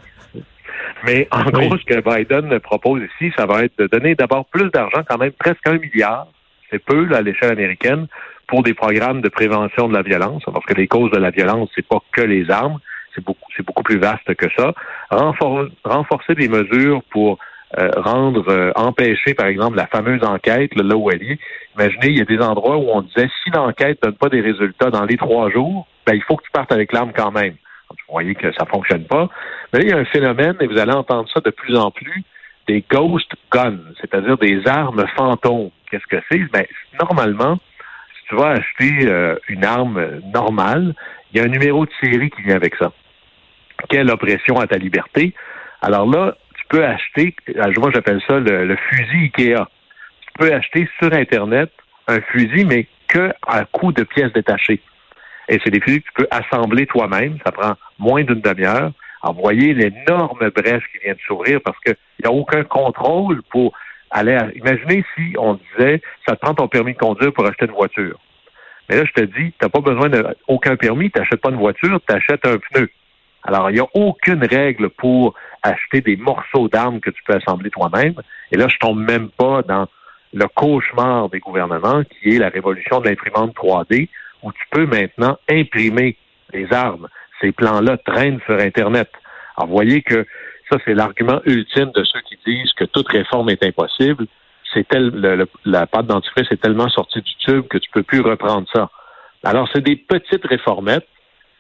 Mais 1.05 1.29
en 1.31 1.45
gros, 1.45 1.77
ce 1.77 1.85
que 1.85 2.01
Biden 2.01 2.59
propose 2.61 3.03
ici, 3.03 3.33
ça 3.37 3.45
va 3.45 3.65
être 3.65 3.79
de 3.79 3.87
donner 3.87 4.15
d'abord 4.15 4.47
plus 4.47 4.71
d'argent, 4.71 5.03
quand 5.07 5.19
même 5.19 5.33
presque 5.33 5.67
un 5.67 5.79
milliard, 5.79 6.27
c'est 6.71 6.83
peu 6.83 7.05
là, 7.05 7.19
à 7.19 7.21
l'échelle 7.21 7.53
américaine, 7.53 8.07
pour 8.47 8.63
des 8.63 8.73
programmes 8.73 9.21
de 9.21 9.29
prévention 9.29 9.89
de 9.89 9.95
la 9.95 10.03
violence, 10.03 10.43
parce 10.47 10.65
que 10.65 10.75
les 10.75 10.89
causes 10.89 11.11
de 11.11 11.19
la 11.19 11.31
violence, 11.31 11.69
c'est 11.75 11.87
pas 11.87 11.99
que 12.13 12.23
les 12.23 12.51
armes, 12.51 12.79
c'est 13.19 13.25
beaucoup, 13.25 13.51
c'est 13.57 13.67
beaucoup 13.67 13.83
plus 13.83 13.99
vaste 13.99 14.35
que 14.35 14.47
ça. 14.57 14.73
renforcer 15.11 16.35
des 16.35 16.49
mesures 16.49 17.03
pour 17.11 17.39
euh, 17.79 17.91
rendre, 17.97 18.49
euh, 18.49 18.73
empêcher, 18.77 19.35
par 19.35 19.47
exemple, 19.47 19.77
la 19.77 19.87
fameuse 19.87 20.25
enquête, 20.25 20.75
là 20.75 20.97
où 20.97 21.11
elle 21.11 21.23
est. 21.23 21.39
Imaginez, 21.77 22.09
il 22.09 22.19
y 22.19 22.23
a 22.23 22.25
des 22.25 22.39
endroits 22.39 22.79
où 22.79 22.89
on 22.89 23.03
disait, 23.03 23.29
si 23.43 23.51
l'enquête 23.51 23.99
donne 24.03 24.15
pas 24.15 24.29
des 24.29 24.41
résultats 24.41 24.91
dans 24.91 25.05
les 25.05 25.17
trois 25.17 25.51
jours, 25.51 25.87
ben, 26.07 26.15
il 26.15 26.23
faut 26.23 26.37
que 26.37 26.45
tu 26.45 26.51
partes 26.51 26.73
avec 26.73 26.93
l'arme 26.93 27.13
quand 27.15 27.31
même. 27.31 27.55
Vous 27.91 27.97
voyez 28.13 28.35
que 28.35 28.53
ça 28.53 28.65
fonctionne 28.65 29.05
pas. 29.05 29.29
Mais 29.73 29.81
là, 29.81 29.85
il 29.85 29.91
y 29.91 29.93
a 29.93 29.99
un 29.99 30.05
phénomène, 30.07 30.57
et 30.61 30.67
vous 30.67 30.79
allez 30.79 30.93
entendre 30.93 31.29
ça 31.33 31.41
de 31.41 31.51
plus 31.51 31.77
en 31.77 31.91
plus, 31.91 32.23
des 32.67 32.85
ghost 32.91 33.31
guns, 33.53 33.81
c'est-à-dire 34.01 34.39
des 34.39 34.67
armes 34.67 35.05
fantômes. 35.17 35.71
Qu'est-ce 35.91 36.07
que 36.07 36.23
c'est? 36.31 36.51
Ben, 36.51 36.65
normalement, 37.01 37.59
si 38.17 38.29
tu 38.29 38.37
vas 38.37 38.51
acheter 38.51 39.09
euh, 39.09 39.37
une 39.49 39.65
arme 39.65 40.21
normale, 40.33 40.95
il 41.33 41.39
y 41.39 41.41
a 41.41 41.45
un 41.45 41.49
numéro 41.49 41.85
de 41.85 41.91
série 42.03 42.31
qui 42.31 42.43
vient 42.43 42.57
avec 42.57 42.75
ça. 42.77 42.93
Quelle 43.89 44.11
oppression 44.11 44.59
à 44.59 44.67
ta 44.67 44.77
liberté? 44.77 45.35
Alors 45.81 46.11
là, 46.11 46.37
tu 46.57 46.65
peux 46.69 46.85
acheter, 46.85 47.35
moi 47.79 47.91
j'appelle 47.95 48.21
ça 48.27 48.39
le, 48.39 48.77
fusil 48.77 49.31
IKEA. 49.37 49.69
Tu 50.21 50.29
peux 50.39 50.53
acheter 50.53 50.89
sur 51.01 51.13
Internet 51.13 51.71
un 52.09 52.21
fusil, 52.21 52.65
mais 52.65 52.87
que 53.07 53.33
à 53.47 53.65
coût 53.65 53.93
de 53.93 54.03
pièces 54.03 54.33
détachées. 54.33 54.81
Et 55.49 55.59
c'est 55.65 55.71
des 55.71 55.81
fusils 55.81 56.03
que 56.03 56.09
tu 56.09 56.13
peux 56.15 56.29
assembler 56.31 56.87
toi-même. 56.87 57.39
Ça 57.45 57.53
prend 57.53 57.75
moins 57.99 58.23
d'une 58.23 58.41
demi-heure. 58.41 58.93
Alors, 59.23 59.51
l'énorme 59.51 60.51
brèche 60.51 60.85
qui 60.93 61.05
vient 61.05 61.15
de 61.15 61.21
s'ouvrir 61.27 61.61
parce 61.65 61.79
qu'il 61.81 61.97
n'y 62.23 62.29
a 62.29 62.33
aucun 62.33 62.65
contrôle 62.65 63.43
pour 63.51 63.73
aller 64.11 64.35
à... 64.35 64.49
Imaginez 64.55 65.05
si 65.17 65.35
on 65.39 65.55
disait, 65.55 66.01
ça 66.27 66.37
te 66.37 66.41
prend 66.41 66.55
ton 66.55 66.69
permis 66.69 66.93
de 66.93 66.99
conduire 66.99 67.33
pour 67.33 67.47
acheter 67.47 67.67
une 67.67 67.73
voiture. 67.73 68.19
Mais 68.89 68.97
là, 68.97 69.05
je 69.05 69.13
te 69.13 69.25
dis, 69.27 69.53
tu 69.53 69.57
n'as 69.63 69.69
pas 69.69 69.81
besoin 69.81 70.09
d'aucun 70.09 70.77
permis, 70.77 71.11
tu 71.11 71.19
n'achètes 71.19 71.41
pas 71.41 71.51
une 71.51 71.57
voiture, 71.57 72.01
tu 72.07 72.15
achètes 72.15 72.47
un 72.47 72.59
pneu. 72.59 72.89
Alors, 73.49 73.71
il 73.71 73.75
n'y 73.75 73.81
a 73.81 73.87
aucune 73.95 74.45
règle 74.45 74.91
pour 74.91 75.35
acheter 75.63 76.03
des 76.03 76.17
morceaux 76.17 76.69
d'armes 76.69 77.01
que 77.01 77.09
tu 77.09 77.23
peux 77.25 77.33
assembler 77.33 77.71
toi-même. 77.71 78.13
Et 78.53 78.59
là, 78.59 78.69
je 78.69 78.77
tombe 78.77 78.99
même 79.01 79.31
pas 79.31 79.63
dans 79.63 79.89
le 80.35 80.47
cauchemar 80.49 81.31
des 81.31 81.39
gouvernements, 81.39 82.03
qui 82.05 82.35
est 82.35 82.39
la 82.39 82.51
révolution 82.51 83.01
de 83.01 83.09
l'imprimante 83.09 83.57
3D, 83.57 84.11
où 84.43 84.53
tu 84.53 84.65
peux 84.71 84.85
maintenant 84.85 85.39
imprimer 85.51 86.19
les 86.53 86.71
armes. 86.75 87.09
Ces 87.41 87.53
plans-là 87.53 87.97
traînent 87.97 88.41
sur 88.45 88.61
Internet. 88.61 89.11
Alors, 89.57 89.71
voyez 89.71 90.03
que 90.03 90.27
ça, 90.71 90.77
c'est 90.85 90.93
l'argument 90.93 91.41
ultime 91.47 91.91
de 91.95 92.05
ceux 92.05 92.21
qui 92.29 92.39
disent 92.47 92.75
que 92.75 92.85
toute 92.85 93.09
réforme 93.09 93.49
est 93.49 93.65
impossible 93.65 94.27
c'est 94.75 94.87
tel, 94.87 95.49
la 95.65 95.87
pâte 95.87 96.07
dentifrice 96.07 96.51
est 96.51 96.61
tellement 96.61 96.91
sortie 96.91 97.23
du 97.23 97.35
tube 97.37 97.67
que 97.69 97.79
tu 97.79 97.89
peux 97.91 98.03
plus 98.03 98.21
reprendre 98.21 98.67
ça. 98.71 98.91
Alors, 99.43 99.67
c'est 99.73 99.81
des 99.81 99.97
petites 99.97 100.45
réformettes. 100.45 101.09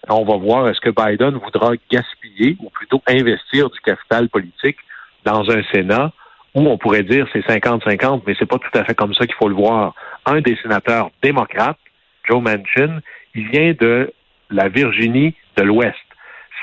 On 0.08 0.24
va 0.24 0.36
voir 0.36 0.68
est-ce 0.68 0.80
que 0.80 0.90
Biden 0.90 1.36
voudra 1.36 1.72
gaspiller 1.90 2.56
ou 2.60 2.70
plutôt 2.70 3.02
investir 3.06 3.68
du 3.70 3.78
capital 3.80 4.28
politique 4.28 4.78
dans 5.24 5.50
un 5.50 5.62
Sénat 5.72 6.12
ou 6.54 6.66
on 6.66 6.78
pourrait 6.78 7.02
dire 7.02 7.26
c'est 7.32 7.46
50-50, 7.46 8.22
mais 8.26 8.34
c'est 8.38 8.46
pas 8.46 8.58
tout 8.58 8.78
à 8.78 8.84
fait 8.84 8.94
comme 8.94 9.14
ça 9.14 9.26
qu'il 9.26 9.34
faut 9.34 9.48
le 9.48 9.54
voir. 9.54 9.94
Un 10.26 10.40
des 10.40 10.56
sénateurs 10.62 11.10
démocrates, 11.22 11.78
Joe 12.24 12.42
Manchin, 12.42 13.00
il 13.34 13.48
vient 13.48 13.74
de 13.78 14.12
la 14.50 14.68
Virginie 14.68 15.34
de 15.56 15.62
l'Ouest. 15.62 15.94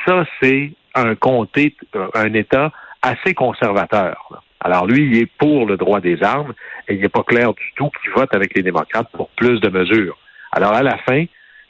Ça, 0.05 0.25
c'est 0.41 0.71
un 0.95 1.15
comté, 1.15 1.75
euh, 1.95 2.07
un 2.15 2.33
État 2.33 2.71
assez 3.01 3.33
conservateur. 3.33 4.41
Alors 4.59 4.87
lui, 4.87 5.05
il 5.05 5.17
est 5.21 5.31
pour 5.37 5.67
le 5.67 5.77
droit 5.77 5.99
des 5.99 6.23
armes 6.23 6.53
et 6.87 6.95
il 6.95 7.01
n'est 7.01 7.09
pas 7.09 7.23
clair 7.23 7.53
du 7.53 7.71
tout 7.75 7.89
qu'il 8.01 8.11
vote 8.11 8.33
avec 8.33 8.55
les 8.55 8.63
démocrates 8.63 9.09
pour 9.11 9.29
plus 9.29 9.59
de 9.59 9.69
mesures. 9.69 10.17
Alors 10.51 10.73
à 10.73 10.81
la 10.81 10.97
fin, 10.99 11.25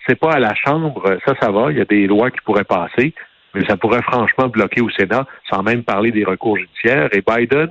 c'est 0.08 0.20
pas 0.20 0.34
à 0.34 0.40
la 0.40 0.54
Chambre, 0.56 1.18
ça, 1.26 1.34
ça 1.42 1.52
va, 1.52 1.72
il 1.72 1.78
y 1.78 1.82
a 1.82 1.86
des 1.86 2.08
lois 2.08 2.32
qui 2.32 2.40
pourraient 2.44 2.64
passer, 2.64 3.14
mais 3.54 3.66
ça 3.66 3.78
pourrait 3.78 4.02
franchement 4.02 4.48
bloquer 4.48 4.82
au 4.82 4.90
Sénat, 4.90 5.26
sans 5.50 5.64
même 5.64 5.84
parler 5.84 6.12
des 6.12 6.24
recours 6.24 6.58
judiciaires. 6.58 7.10
Et 7.14 7.22
Biden, 7.22 7.70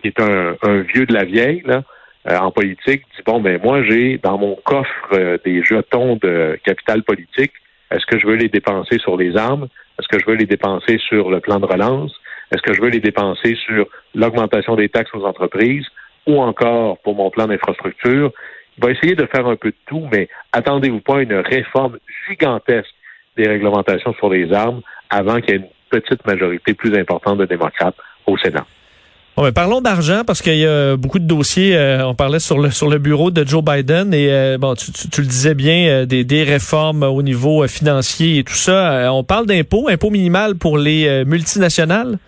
qui 0.00 0.08
est 0.08 0.20
un, 0.20 0.56
vieux 0.82 1.06
de 1.06 1.14
la 1.14 1.24
vieille, 1.24 1.62
là, 1.64 1.82
euh, 2.30 2.38
en 2.38 2.50
politique, 2.50 3.02
dit 3.16 3.22
bon 3.26 3.40
ben 3.40 3.60
moi 3.62 3.82
j'ai 3.82 4.16
dans 4.16 4.38
mon 4.38 4.56
coffre 4.64 5.08
euh, 5.12 5.36
des 5.44 5.62
jetons 5.62 6.16
de 6.16 6.58
capital 6.64 7.02
politique. 7.02 7.52
Est-ce 7.90 8.06
que 8.06 8.18
je 8.18 8.26
veux 8.26 8.36
les 8.36 8.48
dépenser 8.48 8.98
sur 8.98 9.16
les 9.16 9.36
armes? 9.36 9.68
Est-ce 9.98 10.08
que 10.08 10.18
je 10.18 10.26
veux 10.26 10.36
les 10.36 10.46
dépenser 10.46 10.98
sur 10.98 11.30
le 11.30 11.40
plan 11.40 11.60
de 11.60 11.66
relance? 11.66 12.12
Est-ce 12.50 12.62
que 12.62 12.72
je 12.72 12.80
veux 12.80 12.88
les 12.88 13.00
dépenser 13.00 13.56
sur 13.66 13.86
l'augmentation 14.14 14.74
des 14.74 14.88
taxes 14.88 15.14
aux 15.14 15.24
entreprises? 15.24 15.86
Ou 16.26 16.40
encore 16.40 16.98
pour 17.00 17.14
mon 17.14 17.30
plan 17.30 17.46
d'infrastructure 17.46 18.32
va 18.78 18.90
essayer 18.90 19.14
de 19.14 19.26
faire 19.26 19.46
un 19.46 19.56
peu 19.56 19.70
de 19.70 19.76
tout, 19.86 20.06
mais 20.12 20.28
attendez-vous 20.52 21.00
pas 21.00 21.22
une 21.22 21.34
réforme 21.34 21.98
gigantesque 22.28 22.94
des 23.36 23.48
réglementations 23.48 24.14
sur 24.14 24.30
les 24.30 24.52
armes 24.52 24.80
avant 25.10 25.40
qu'il 25.40 25.50
y 25.50 25.52
ait 25.54 25.60
une 25.60 25.68
petite 25.90 26.24
majorité 26.26 26.74
plus 26.74 26.96
importante 26.96 27.38
de 27.38 27.44
démocrates 27.44 27.96
au 28.26 28.36
Sénat. 28.38 28.66
Bon, 29.36 29.42
ben, 29.42 29.52
parlons 29.52 29.80
d'argent 29.80 30.22
parce 30.24 30.40
qu'il 30.42 30.58
y 30.58 30.66
a 30.66 30.96
beaucoup 30.96 31.18
de 31.18 31.26
dossiers. 31.26 31.76
Euh, 31.76 32.06
on 32.06 32.14
parlait 32.14 32.38
sur 32.38 32.60
le 32.60 32.70
sur 32.70 32.88
le 32.88 32.98
bureau 32.98 33.32
de 33.32 33.44
Joe 33.44 33.64
Biden 33.64 34.14
et 34.14 34.28
euh, 34.30 34.58
bon, 34.58 34.74
tu, 34.74 35.20
le 35.20 35.26
disais 35.26 35.54
bien, 35.54 35.88
euh, 35.88 36.06
des, 36.06 36.22
des 36.22 36.44
réformes 36.44 37.02
au 37.02 37.20
niveau 37.20 37.66
financier 37.66 38.38
et 38.38 38.44
tout 38.44 38.54
ça. 38.54 39.12
on 39.12 39.24
parle 39.24 39.46
d'impôts, 39.46 39.88
impôts 39.88 40.10
minimal 40.10 40.54
pour 40.54 40.78
les 40.78 41.24
multinationales? 41.24 42.18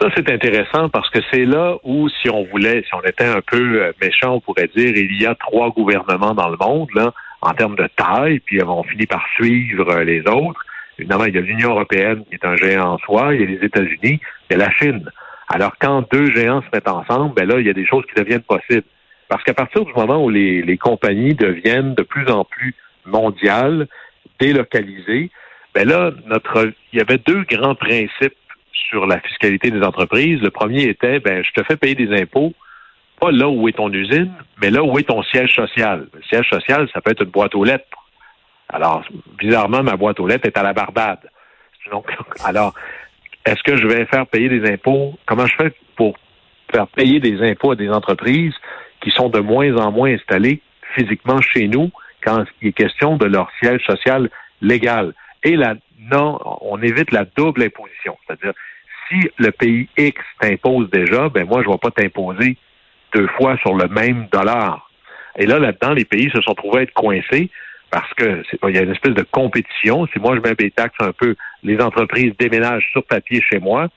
Ça, 0.00 0.08
c'est 0.14 0.30
intéressant 0.30 0.88
parce 0.88 1.10
que 1.10 1.18
c'est 1.32 1.44
là 1.44 1.76
où, 1.82 2.08
si 2.08 2.30
on 2.30 2.44
voulait, 2.44 2.82
si 2.86 2.94
on 2.94 3.02
était 3.02 3.24
un 3.24 3.40
peu 3.40 3.92
méchant, 4.00 4.34
on 4.34 4.40
pourrait 4.40 4.70
dire, 4.76 4.96
il 4.96 5.20
y 5.20 5.26
a 5.26 5.34
trois 5.34 5.70
gouvernements 5.70 6.34
dans 6.34 6.48
le 6.48 6.56
monde, 6.56 6.88
là, 6.94 7.12
en 7.40 7.52
termes 7.52 7.74
de 7.74 7.88
taille, 7.96 8.38
puis 8.40 8.62
on 8.62 8.84
finit 8.84 9.06
par 9.06 9.26
suivre 9.34 10.00
les 10.02 10.20
autres. 10.20 10.64
Évidemment, 10.98 11.24
il 11.24 11.34
y 11.34 11.38
a 11.38 11.40
l'Union 11.40 11.70
européenne 11.70 12.24
qui 12.28 12.34
est 12.34 12.44
un 12.44 12.56
géant 12.56 12.92
en 12.92 12.98
soi, 12.98 13.34
il 13.34 13.40
y 13.40 13.44
a 13.44 13.46
les 13.46 13.66
États-Unis, 13.66 14.20
il 14.50 14.52
y 14.52 14.54
a 14.54 14.56
la 14.58 14.70
Chine. 14.70 15.10
Alors, 15.48 15.72
quand 15.80 16.04
deux 16.12 16.30
géants 16.32 16.62
se 16.62 16.68
mettent 16.72 16.88
ensemble, 16.88 17.34
ben 17.34 17.48
là, 17.48 17.58
il 17.58 17.66
y 17.66 17.70
a 17.70 17.72
des 17.74 17.86
choses 17.86 18.04
qui 18.06 18.20
deviennent 18.20 18.42
possibles. 18.42 18.86
Parce 19.28 19.42
qu'à 19.42 19.54
partir 19.54 19.84
du 19.84 19.92
moment 19.94 20.22
où 20.22 20.30
les, 20.30 20.62
les 20.62 20.78
compagnies 20.78 21.34
deviennent 21.34 21.94
de 21.94 22.02
plus 22.02 22.28
en 22.30 22.44
plus 22.44 22.74
mondiales, 23.04 23.88
délocalisées, 24.38 25.30
ben 25.74 25.88
là, 25.88 26.12
notre, 26.26 26.72
il 26.92 26.98
y 26.98 27.02
avait 27.02 27.18
deux 27.18 27.44
grands 27.50 27.74
principes 27.74 28.34
sur 28.88 29.06
la 29.06 29.20
fiscalité 29.20 29.70
des 29.70 29.82
entreprises. 29.82 30.40
Le 30.40 30.50
premier 30.50 30.84
était, 30.84 31.20
ben, 31.20 31.42
je 31.44 31.50
te 31.52 31.62
fais 31.64 31.76
payer 31.76 31.94
des 31.94 32.20
impôts, 32.20 32.52
pas 33.20 33.30
là 33.30 33.48
où 33.48 33.68
est 33.68 33.72
ton 33.72 33.92
usine, 33.92 34.32
mais 34.60 34.70
là 34.70 34.82
où 34.82 34.98
est 34.98 35.04
ton 35.04 35.22
siège 35.22 35.54
social. 35.54 36.08
Le 36.14 36.22
siège 36.22 36.48
social, 36.48 36.88
ça 36.92 37.00
peut 37.00 37.10
être 37.10 37.22
une 37.22 37.30
boîte 37.30 37.54
aux 37.54 37.64
lettres. 37.64 37.84
Alors, 38.68 39.02
bizarrement, 39.38 39.82
ma 39.82 39.96
boîte 39.96 40.20
aux 40.20 40.26
lettres 40.26 40.46
est 40.46 40.58
à 40.58 40.62
la 40.62 40.72
Barbade. 40.72 41.30
Alors, 42.44 42.74
est-ce 43.46 43.62
que 43.62 43.76
je 43.76 43.86
vais 43.86 44.04
faire 44.06 44.26
payer 44.26 44.48
des 44.48 44.70
impôts? 44.70 45.18
Comment 45.26 45.46
je 45.46 45.56
fais 45.56 45.72
pour 45.96 46.16
faire 46.70 46.86
payer 46.88 47.18
des 47.18 47.40
impôts 47.42 47.72
à 47.72 47.76
des 47.76 47.88
entreprises 47.88 48.54
qui 49.00 49.10
sont 49.10 49.28
de 49.28 49.40
moins 49.40 49.74
en 49.76 49.90
moins 49.90 50.12
installées 50.12 50.60
physiquement 50.94 51.40
chez 51.40 51.66
nous 51.66 51.90
quand 52.22 52.44
il 52.60 52.68
est 52.68 52.72
question 52.72 53.16
de 53.16 53.24
leur 53.24 53.50
siège 53.62 53.82
social 53.86 54.28
légal? 54.60 55.14
Et 55.44 55.56
là, 55.56 55.74
non, 55.98 56.38
on 56.60 56.80
évite 56.82 57.12
la 57.12 57.24
double 57.24 57.62
imposition. 57.62 58.16
C'est-à-dire, 58.26 58.52
si 59.08 59.30
le 59.38 59.50
pays 59.50 59.88
X 59.96 60.20
t'impose 60.40 60.90
déjà, 60.90 61.28
ben 61.28 61.46
moi, 61.46 61.62
je 61.62 61.68
ne 61.68 61.72
vais 61.72 61.78
pas 61.78 61.90
t'imposer 61.90 62.56
deux 63.14 63.28
fois 63.38 63.56
sur 63.58 63.74
le 63.74 63.88
même 63.88 64.28
dollar. 64.30 64.90
Et 65.38 65.46
là, 65.46 65.58
là-dedans, 65.58 65.92
les 65.92 66.04
pays 66.04 66.30
se 66.30 66.40
sont 66.40 66.54
trouvés 66.54 66.80
à 66.80 66.82
être 66.82 66.92
coincés 66.92 67.50
parce 67.90 68.12
que 68.14 68.42
il 68.68 68.74
y 68.74 68.78
a 68.78 68.82
une 68.82 68.92
espèce 68.92 69.14
de 69.14 69.24
compétition. 69.30 70.06
Si 70.12 70.18
moi 70.18 70.36
je 70.36 70.40
mets 70.40 70.54
des 70.54 70.70
taxes 70.70 70.98
un 71.00 71.12
peu, 71.12 71.34
les 71.62 71.80
entreprises 71.80 72.34
déménagent 72.38 72.88
sur 72.92 73.02
papier 73.04 73.40
chez 73.40 73.58
moi 73.58 73.88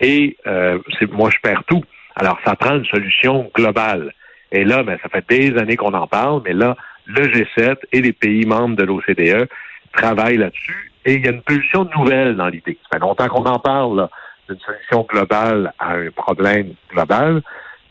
et 0.00 0.36
euh, 0.46 0.78
moi 1.12 1.30
je 1.30 1.38
perds 1.40 1.62
tout. 1.64 1.84
Alors 2.16 2.38
ça 2.44 2.56
prend 2.56 2.76
une 2.76 2.86
solution 2.86 3.50
globale. 3.54 4.12
Et 4.50 4.64
là, 4.64 4.82
ben, 4.82 4.98
ça 5.02 5.08
fait 5.08 5.24
des 5.28 5.56
années 5.58 5.76
qu'on 5.76 5.94
en 5.94 6.06
parle, 6.06 6.42
mais 6.44 6.52
là, 6.52 6.76
le 7.06 7.22
G7 7.26 7.76
et 7.92 8.02
les 8.02 8.12
pays 8.12 8.44
membres 8.44 8.76
de 8.76 8.84
l'OCDE 8.84 9.48
travaillent 9.92 10.36
là-dessus. 10.36 10.91
Et 11.04 11.14
il 11.14 11.24
y 11.24 11.28
a 11.28 11.32
une 11.32 11.42
pulsion 11.42 11.88
nouvelle 11.96 12.36
dans 12.36 12.48
l'idée. 12.48 12.78
Ça 12.82 12.98
fait 12.98 13.00
longtemps 13.00 13.28
qu'on 13.28 13.44
en 13.44 13.58
parle 13.58 14.08
d'une 14.48 14.58
solution 14.60 15.06
globale 15.08 15.72
à 15.78 15.94
un 15.94 16.10
problème 16.10 16.74
global, 16.90 17.42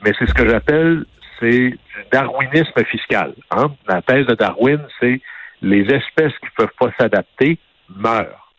mais 0.03 0.11
c'est 0.17 0.27
ce 0.27 0.33
que 0.33 0.47
j'appelle 0.47 1.05
c'est 1.41 1.49
du 1.49 1.79
darwinisme 2.11 2.85
fiscal. 2.85 3.33
Hein? 3.49 3.71
La 3.87 4.01
thèse 4.01 4.27
de 4.27 4.35
Darwin, 4.35 4.79
c'est 4.99 5.19
les 5.61 5.81
espèces 5.81 6.33
qui 6.39 6.45
ne 6.45 6.55
peuvent 6.57 6.75
pas 6.79 6.91
s'adapter 6.99 7.57
meurent. 7.89 8.51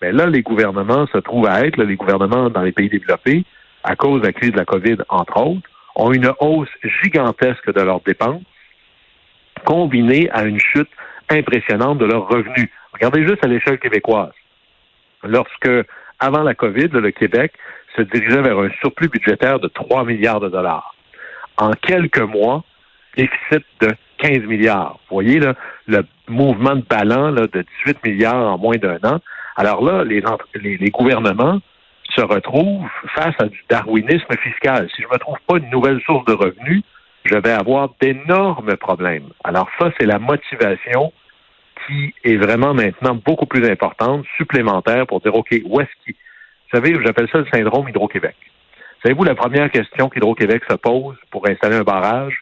Mais 0.00 0.12
là, 0.12 0.26
les 0.26 0.42
gouvernements 0.42 1.06
se 1.08 1.18
trouvent 1.18 1.48
à 1.48 1.66
être, 1.66 1.82
les 1.82 1.96
gouvernements 1.96 2.48
dans 2.48 2.62
les 2.62 2.72
pays 2.72 2.88
développés, 2.88 3.44
à 3.82 3.96
cause 3.96 4.20
de 4.20 4.26
la 4.26 4.32
crise 4.32 4.52
de 4.52 4.56
la 4.56 4.64
COVID, 4.64 4.98
entre 5.08 5.40
autres, 5.40 5.68
ont 5.96 6.12
une 6.12 6.32
hausse 6.40 6.68
gigantesque 7.02 7.72
de 7.72 7.80
leurs 7.80 8.00
dépenses, 8.00 8.42
combinée 9.64 10.30
à 10.30 10.44
une 10.44 10.60
chute 10.60 10.90
impressionnante 11.28 11.98
de 11.98 12.06
leurs 12.06 12.28
revenus. 12.28 12.70
Regardez 13.00 13.26
juste 13.26 13.44
à 13.44 13.48
l'échelle 13.48 13.78
québécoise. 13.78 14.32
Lorsque, 15.22 15.70
avant 16.18 16.42
la 16.42 16.54
COVID, 16.54 16.88
le 16.88 17.10
Québec 17.12 17.52
se 17.96 18.02
dirigeait 18.02 18.42
vers 18.42 18.58
un 18.58 18.70
surplus 18.80 19.08
budgétaire 19.08 19.60
de 19.60 19.68
3 19.68 20.04
milliards 20.04 20.40
de 20.40 20.48
dollars 20.48 20.94
en 21.58 21.70
quelques 21.72 22.20
mois, 22.20 22.64
déficit 23.16 23.64
de 23.80 23.88
15 24.18 24.44
milliards. 24.44 24.98
Vous 25.08 25.16
voyez 25.16 25.40
le 25.86 26.02
mouvement 26.28 26.76
de 26.76 26.82
ballon 26.82 27.32
de 27.32 27.64
18 27.84 28.04
milliards 28.04 28.54
en 28.54 28.58
moins 28.58 28.76
d'un 28.76 28.98
an. 29.04 29.18
Alors 29.56 29.84
là, 29.84 30.04
les, 30.04 30.22
les, 30.54 30.90
gouvernements 30.90 31.60
se 32.14 32.20
retrouvent 32.20 32.88
face 33.14 33.34
à 33.38 33.46
du 33.46 33.60
darwinisme 33.68 34.36
fiscal. 34.42 34.88
Si 34.94 35.02
je 35.02 35.08
ne 35.12 35.18
trouve 35.18 35.38
pas 35.46 35.58
une 35.58 35.70
nouvelle 35.70 36.00
source 36.02 36.24
de 36.26 36.32
revenus, 36.32 36.82
je 37.24 37.36
vais 37.36 37.52
avoir 37.52 37.90
d'énormes 38.00 38.76
problèmes. 38.76 39.28
Alors 39.44 39.68
ça, 39.78 39.90
c'est 39.98 40.06
la 40.06 40.18
motivation 40.18 41.12
qui 41.86 42.14
est 42.24 42.36
vraiment 42.36 42.74
maintenant 42.74 43.14
beaucoup 43.14 43.46
plus 43.46 43.68
importante, 43.68 44.24
supplémentaire, 44.36 45.06
pour 45.06 45.20
dire, 45.20 45.34
OK, 45.34 45.54
où 45.64 45.80
est-ce 45.80 45.90
qu'il... 46.04 46.14
Vous 46.70 46.78
savez, 46.78 46.94
j'appelle 47.04 47.28
ça 47.32 47.38
le 47.38 47.46
syndrome 47.52 47.88
Hydro-Québec. 47.88 48.36
Savez-vous 49.02 49.24
la 49.24 49.34
première 49.34 49.70
question 49.70 50.08
qu'Hydro-Québec 50.08 50.62
se 50.68 50.74
pose 50.76 51.16
pour 51.30 51.48
installer 51.48 51.76
un 51.76 51.82
barrage? 51.82 52.38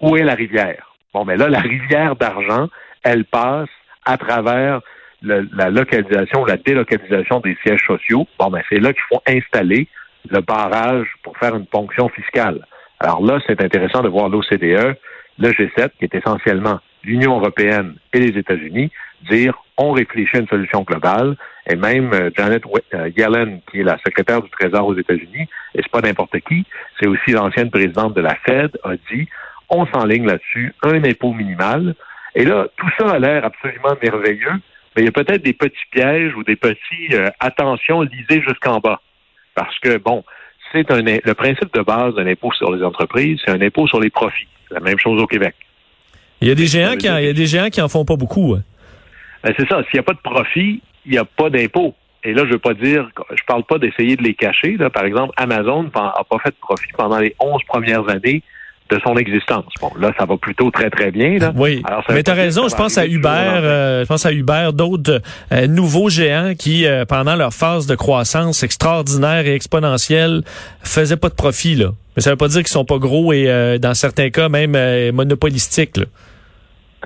Où 0.00 0.16
est 0.16 0.22
la 0.22 0.34
rivière? 0.34 0.94
Bon, 1.12 1.24
mais 1.24 1.36
là, 1.36 1.48
la 1.48 1.60
rivière 1.60 2.16
d'argent, 2.16 2.68
elle 3.02 3.24
passe 3.24 3.68
à 4.04 4.18
travers 4.18 4.80
la 5.22 5.70
localisation 5.70 6.42
ou 6.42 6.46
la 6.46 6.56
délocalisation 6.58 7.40
des 7.40 7.56
sièges 7.64 7.86
sociaux. 7.86 8.26
Bon, 8.38 8.50
mais 8.50 8.62
c'est 8.68 8.80
là 8.80 8.92
qu'il 8.92 9.02
faut 9.08 9.22
installer 9.26 9.88
le 10.28 10.40
barrage 10.40 11.06
pour 11.22 11.36
faire 11.38 11.54
une 11.54 11.66
ponction 11.66 12.08
fiscale. 12.08 12.66
Alors 13.00 13.24
là, 13.24 13.38
c'est 13.46 13.62
intéressant 13.62 14.02
de 14.02 14.08
voir 14.08 14.28
l'OCDE, 14.28 14.96
le 15.38 15.48
G7, 15.50 15.90
qui 15.98 16.04
est 16.04 16.14
essentiellement 16.14 16.80
l'Union 17.04 17.38
européenne 17.38 17.94
et 18.12 18.18
les 18.18 18.38
États-Unis, 18.38 18.90
dire 19.28 19.54
on 19.76 19.92
réfléchit 19.92 20.36
à 20.36 20.40
une 20.40 20.48
solution 20.48 20.82
globale. 20.82 21.36
Et 21.68 21.76
même 21.76 22.12
euh, 22.12 22.30
Janet 22.36 22.62
euh, 22.94 23.10
Yellen, 23.16 23.60
qui 23.70 23.80
est 23.80 23.84
la 23.84 23.98
secrétaire 23.98 24.42
du 24.42 24.50
Trésor 24.50 24.86
aux 24.86 24.96
États-Unis, 24.96 25.48
et 25.74 25.82
c'est 25.82 25.90
pas 25.90 26.02
n'importe 26.02 26.38
qui, 26.40 26.66
c'est 27.00 27.06
aussi 27.06 27.30
l'ancienne 27.30 27.70
présidente 27.70 28.14
de 28.14 28.20
la 28.20 28.34
Fed, 28.46 28.78
a 28.84 28.96
dit 29.10 29.28
on 29.70 29.86
s'enligne 29.86 30.26
là-dessus, 30.26 30.74
un 30.82 31.02
impôt 31.04 31.32
minimal. 31.32 31.94
Et 32.34 32.44
là, 32.44 32.66
tout 32.76 32.88
ça 32.98 33.12
a 33.12 33.18
l'air 33.18 33.44
absolument 33.44 33.96
merveilleux, 34.02 34.52
mais 34.94 35.02
il 35.02 35.04
y 35.04 35.08
a 35.08 35.12
peut-être 35.12 35.42
des 35.42 35.54
petits 35.54 35.86
pièges 35.90 36.34
ou 36.36 36.44
des 36.44 36.56
petits 36.56 37.14
euh, 37.14 37.30
attentions 37.40 38.02
lisez 38.02 38.42
jusqu'en 38.42 38.78
bas. 38.78 39.00
Parce 39.54 39.78
que, 39.78 39.96
bon, 39.98 40.24
c'est 40.72 40.90
un 40.90 41.02
le 41.02 41.34
principe 41.34 41.72
de 41.72 41.80
base 41.80 42.14
d'un 42.14 42.26
impôt 42.26 42.52
sur 42.52 42.72
les 42.72 42.82
entreprises, 42.82 43.40
c'est 43.44 43.52
un 43.52 43.60
impôt 43.60 43.86
sur 43.86 44.00
les 44.00 44.10
profits. 44.10 44.48
La 44.70 44.80
même 44.80 44.98
chose 44.98 45.20
au 45.22 45.26
Québec. 45.26 45.54
Il 46.44 46.48
y 46.48 46.52
a 46.52 46.54
des 46.54 46.66
géants 46.66 46.96
qui 46.96 47.08
en, 47.08 47.16
il 47.16 47.24
y 47.24 47.28
a 47.28 47.32
des 47.32 47.46
géants 47.46 47.70
qui 47.70 47.80
en 47.80 47.88
font 47.88 48.04
pas 48.04 48.16
beaucoup. 48.16 48.54
Hein. 48.54 48.62
Ben, 49.42 49.54
c'est 49.58 49.66
ça. 49.66 49.82
S'il 49.84 49.94
n'y 49.94 50.00
a 50.00 50.02
pas 50.02 50.12
de 50.12 50.18
profit, 50.18 50.82
il 51.06 51.12
n'y 51.12 51.18
a 51.18 51.24
pas 51.24 51.48
d'impôt. 51.48 51.94
Et 52.22 52.34
là, 52.34 52.44
je 52.46 52.52
veux 52.52 52.58
pas 52.58 52.74
dire, 52.74 53.08
je 53.30 53.42
parle 53.46 53.64
pas 53.64 53.78
d'essayer 53.78 54.16
de 54.16 54.22
les 54.22 54.34
cacher. 54.34 54.76
Là. 54.78 54.90
Par 54.90 55.06
exemple, 55.06 55.32
Amazon 55.38 55.84
n'a 55.84 55.90
pas 55.90 56.38
fait 56.42 56.50
de 56.50 56.56
profit 56.60 56.92
pendant 56.96 57.18
les 57.18 57.34
11 57.40 57.62
premières 57.66 58.08
années 58.10 58.42
de 58.90 59.00
son 59.02 59.16
existence. 59.16 59.64
Bon, 59.80 59.90
là, 59.98 60.12
ça 60.18 60.26
va 60.26 60.36
plutôt 60.36 60.70
très, 60.70 60.90
très 60.90 61.10
bien. 61.10 61.38
Là. 61.38 61.52
Oui, 61.56 61.82
Alors, 61.86 62.04
mais 62.10 62.22
tu 62.22 62.30
as 62.30 62.34
raison, 62.34 62.68
je 62.68 62.76
pense 62.76 62.98
à 62.98 63.06
Uber, 63.06 63.28
euh, 63.28 64.02
je 64.02 64.06
pense 64.06 64.26
à 64.26 64.32
Uber, 64.32 64.70
d'autres 64.74 65.22
euh, 65.52 65.66
nouveaux 65.66 66.10
géants 66.10 66.52
qui, 66.58 66.86
euh, 66.86 67.06
pendant 67.06 67.36
leur 67.36 67.54
phase 67.54 67.86
de 67.86 67.94
croissance 67.94 68.62
extraordinaire 68.62 69.46
et 69.46 69.54
exponentielle, 69.54 70.42
faisaient 70.82 71.16
pas 71.16 71.30
de 71.30 71.34
profit. 71.34 71.76
Là. 71.76 71.92
Mais 72.16 72.22
ça 72.22 72.30
veut 72.30 72.36
pas 72.36 72.48
dire 72.48 72.60
qu'ils 72.60 72.68
sont 72.68 72.84
pas 72.84 72.98
gros 72.98 73.32
et, 73.32 73.48
euh, 73.48 73.78
dans 73.78 73.94
certains 73.94 74.30
cas, 74.30 74.48
même 74.48 74.74
euh, 74.76 75.12
monopolistiques. 75.12 75.96
Là. 75.96 76.04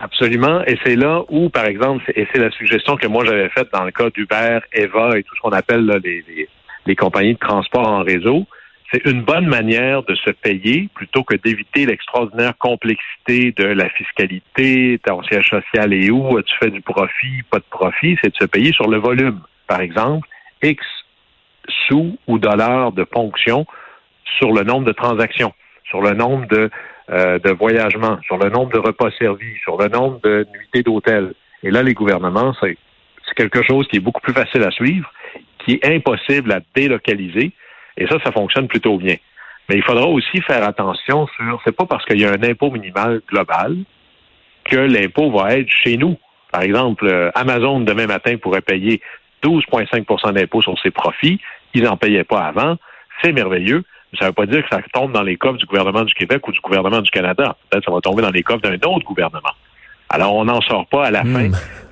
Absolument. 0.01 0.63
Et 0.67 0.79
c'est 0.85 0.97
là 0.97 1.23
où, 1.29 1.49
par 1.49 1.67
exemple, 1.67 2.05
et 2.15 2.27
c'est 2.33 2.39
la 2.39 2.51
suggestion 2.51 2.97
que 2.97 3.07
moi 3.07 3.25
j'avais 3.25 3.49
faite 3.49 3.69
dans 3.73 3.85
le 3.85 3.91
cas 3.91 4.11
d'Uber, 4.11 4.61
Eva 4.73 5.19
et 5.19 5.23
tout 5.23 5.35
ce 5.35 5.41
qu'on 5.41 5.51
appelle 5.51 5.85
là, 5.87 5.99
les, 6.03 6.25
les, 6.29 6.49
les 6.87 6.97
compagnies 6.97 7.35
de 7.35 7.39
transport 7.39 7.87
en 7.87 8.03
réseau, 8.03 8.47
c'est 8.93 9.05
une 9.05 9.23
bonne 9.23 9.47
manière 9.47 10.03
de 10.05 10.15
se 10.15 10.31
payer 10.31 10.89
plutôt 10.95 11.23
que 11.23 11.37
d'éviter 11.37 11.85
l'extraordinaire 11.85 12.57
complexité 12.57 13.53
de 13.53 13.65
la 13.65 13.89
fiscalité, 13.91 14.99
ton 15.05 15.23
siège 15.25 15.49
social 15.49 15.93
est 15.93 16.11
où, 16.11 16.41
tu 16.43 16.55
fais 16.59 16.71
du 16.71 16.81
profit, 16.81 17.43
pas 17.51 17.59
de 17.59 17.65
profit, 17.69 18.17
c'est 18.23 18.31
de 18.31 18.37
se 18.37 18.47
payer 18.47 18.73
sur 18.73 18.89
le 18.89 18.99
volume. 18.99 19.41
Par 19.67 19.81
exemple, 19.81 20.27
X 20.63 20.83
sous 21.87 22.17
ou 22.27 22.39
dollars 22.39 22.93
de 22.93 23.05
ponction 23.05 23.67
sur 24.39 24.53
le 24.53 24.63
nombre 24.63 24.87
de 24.87 24.93
transactions, 24.93 25.53
sur 25.85 26.01
le 26.01 26.15
nombre 26.15 26.47
de, 26.49 26.71
euh, 27.11 27.39
de 27.39 27.51
voyagements, 27.51 28.19
sur 28.23 28.39
le 28.39 28.51
nombre 28.51 28.73
de 28.73 28.79
repas 28.79 29.11
servis, 29.19 29.57
sur 29.63 29.81
le 29.81 29.89
nombre 29.89 30.21
de 30.23 30.47
nuitées 30.53 30.83
d'hôtel. 30.83 31.33
Et 31.63 31.71
là, 31.71 31.83
les 31.83 31.95
gouvernements, 31.95 32.55
c'est 32.61 32.77
c'est 33.29 33.35
quelque 33.35 33.63
chose 33.63 33.87
qui 33.89 33.97
est 33.97 34.01
beaucoup 34.01 34.21
plus 34.21 34.33
facile 34.33 34.63
à 34.63 34.71
suivre, 34.71 35.11
qui 35.59 35.75
est 35.75 35.85
impossible 35.85 36.53
à 36.53 36.61
délocaliser. 36.75 37.53
Et 37.97 38.07
ça, 38.07 38.17
ça 38.25 38.33
fonctionne 38.33 38.69
plutôt 38.69 38.97
bien. 38.97 39.17
Mais 39.69 39.77
il 39.77 39.83
faudra 39.83 40.07
aussi 40.07 40.41
faire 40.43 40.67
attention 40.67 41.27
sur, 41.37 41.61
c'est 41.65 41.77
pas 41.77 41.85
parce 41.85 42.05
qu'il 42.07 42.21
y 42.21 42.25
a 42.25 42.31
un 42.31 42.43
impôt 42.43 42.71
minimal 42.71 43.21
global 43.29 43.77
que 44.65 44.77
l'impôt 44.77 45.31
va 45.31 45.57
être 45.59 45.69
chez 45.69 45.97
nous. 45.97 46.17
Par 46.51 46.63
exemple, 46.63 47.07
euh, 47.07 47.31
Amazon 47.35 47.81
demain 47.81 48.07
matin 48.07 48.37
pourrait 48.39 48.63
payer 48.63 49.03
12,5% 49.43 50.33
d'impôt 50.33 50.63
sur 50.63 50.79
ses 50.81 50.91
profits. 50.91 51.39
Ils 51.75 51.83
n'en 51.83 51.97
payaient 51.97 52.25
pas 52.25 52.47
avant. 52.47 52.77
C'est 53.23 53.33
merveilleux. 53.33 53.85
Mais 54.13 54.19
ça 54.19 54.25
ne 54.25 54.31
veut 54.31 54.35
pas 54.35 54.47
dire 54.47 54.63
que 54.63 54.69
ça 54.71 54.81
tombe 54.93 55.13
dans 55.13 55.23
les 55.23 55.37
coffres 55.37 55.59
du 55.59 55.67
gouvernement 55.67 56.05
du 56.05 56.15
Québec 56.15 56.47
ou 56.49 56.53
du 56.53 56.61
gouvernement 56.61 57.01
du 57.01 57.11
Canada. 57.11 57.57
Peut-être 57.69 57.85
que 57.85 57.91
ça 57.91 57.95
va 57.95 58.01
tomber 58.01 58.23
dans 58.23 58.31
les 58.31 58.43
coffres 58.43 58.63
d'un 58.63 58.75
autre 58.75 59.05
gouvernement. 59.05 59.53
Alors, 60.09 60.35
on 60.35 60.45
n'en 60.45 60.61
sort 60.63 60.87
pas 60.87 61.07
à 61.07 61.11
la 61.11 61.23
fin. 61.23 61.51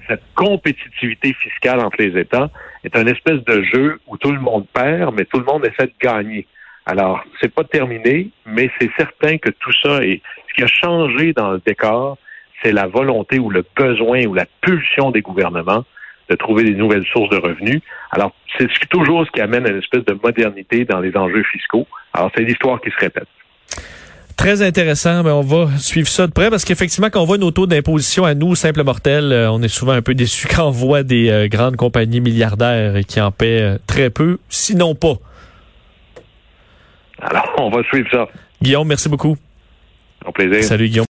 Cette 0.08 0.22
compétitivité 0.34 1.34
fiscale 1.34 1.80
entre 1.80 2.00
les 2.00 2.18
États 2.18 2.48
est 2.84 2.96
un 2.96 3.06
espèce 3.06 3.44
de 3.44 3.62
jeu 3.62 4.00
où 4.06 4.16
tout 4.16 4.32
le 4.32 4.40
monde 4.40 4.66
perd, 4.72 5.14
mais 5.14 5.24
tout 5.24 5.38
le 5.38 5.44
monde 5.44 5.66
essaie 5.66 5.86
de 5.86 5.94
gagner. 6.00 6.46
Alors, 6.86 7.22
c'est 7.40 7.52
pas 7.52 7.64
terminé, 7.64 8.30
mais 8.46 8.70
c'est 8.80 8.90
certain 8.96 9.38
que 9.38 9.50
tout 9.50 9.72
ça 9.82 10.04
est. 10.04 10.22
Ce 10.48 10.54
qui 10.54 10.62
a 10.62 10.68
changé 10.68 11.32
dans 11.32 11.50
le 11.50 11.60
décor, 11.66 12.16
c'est 12.62 12.72
la 12.72 12.86
volonté 12.86 13.38
ou 13.38 13.50
le 13.50 13.64
besoin 13.76 14.24
ou 14.26 14.34
la 14.34 14.46
pulsion 14.62 15.10
des 15.10 15.20
gouvernements 15.20 15.84
de 16.28 16.34
trouver 16.36 16.64
des 16.64 16.74
nouvelles 16.74 17.04
sources 17.12 17.30
de 17.30 17.36
revenus. 17.36 17.80
Alors, 18.10 18.32
c'est 18.58 18.68
ce- 18.70 18.86
toujours 18.88 19.24
ce 19.26 19.30
qui 19.30 19.40
amène 19.40 19.66
à 19.66 19.70
une 19.70 19.78
espèce 19.78 20.04
de 20.04 20.18
modernité 20.22 20.84
dans 20.84 21.00
les 21.00 21.16
enjeux 21.16 21.42
fiscaux. 21.52 21.86
Alors, 22.12 22.30
c'est 22.36 22.42
l'histoire 22.42 22.80
qui 22.80 22.90
se 22.90 22.96
répète. 22.98 23.26
Très 24.36 24.60
intéressant, 24.60 25.22
mais 25.22 25.30
on 25.30 25.40
va 25.40 25.68
suivre 25.78 26.08
ça 26.08 26.26
de 26.26 26.32
près 26.32 26.50
parce 26.50 26.64
qu'effectivement, 26.64 27.08
quand 27.10 27.22
on 27.22 27.24
voit 27.24 27.38
nos 27.38 27.50
taux 27.50 27.66
d'imposition 27.66 28.24
à 28.24 28.34
nous, 28.34 28.54
simples 28.54 28.82
mortels, 28.84 29.32
euh, 29.32 29.50
on 29.50 29.62
est 29.62 29.68
souvent 29.68 29.92
un 29.92 30.02
peu 30.02 30.14
déçus 30.14 30.46
quand 30.54 30.66
on 30.66 30.70
voit 30.70 31.02
des 31.02 31.30
euh, 31.30 31.48
grandes 31.48 31.76
compagnies 31.76 32.20
milliardaires 32.20 33.00
qui 33.06 33.20
en 33.20 33.30
paient 33.32 33.62
euh, 33.62 33.78
très 33.86 34.10
peu, 34.10 34.38
sinon 34.50 34.94
pas. 34.94 35.14
Alors, 37.20 37.54
on 37.58 37.70
va 37.70 37.82
suivre 37.84 38.08
ça. 38.10 38.28
Guillaume, 38.60 38.88
merci 38.88 39.08
beaucoup. 39.08 39.36
Au 40.24 40.32
plaisir. 40.32 40.62
Salut 40.64 40.88
Guillaume. 40.88 41.04